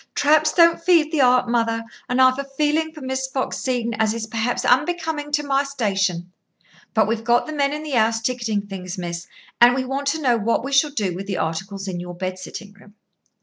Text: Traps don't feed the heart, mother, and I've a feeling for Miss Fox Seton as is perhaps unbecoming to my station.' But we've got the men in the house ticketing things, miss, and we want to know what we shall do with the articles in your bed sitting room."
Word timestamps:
Traps 0.15 0.51
don't 0.51 0.83
feed 0.83 1.11
the 1.11 1.19
heart, 1.19 1.47
mother, 1.47 1.83
and 2.09 2.19
I've 2.19 2.39
a 2.39 2.43
feeling 2.43 2.91
for 2.91 3.01
Miss 3.01 3.27
Fox 3.27 3.59
Seton 3.59 3.93
as 3.99 4.15
is 4.15 4.25
perhaps 4.25 4.65
unbecoming 4.65 5.31
to 5.33 5.43
my 5.43 5.63
station.' 5.63 6.31
But 6.95 7.07
we've 7.07 7.23
got 7.23 7.45
the 7.45 7.53
men 7.53 7.71
in 7.71 7.83
the 7.83 7.91
house 7.91 8.19
ticketing 8.19 8.63
things, 8.65 8.97
miss, 8.97 9.27
and 9.61 9.75
we 9.75 9.85
want 9.85 10.07
to 10.07 10.19
know 10.19 10.37
what 10.37 10.63
we 10.63 10.71
shall 10.71 10.89
do 10.89 11.13
with 11.13 11.27
the 11.27 11.37
articles 11.37 11.87
in 11.87 11.99
your 11.99 12.15
bed 12.15 12.39
sitting 12.39 12.73
room." 12.73 12.95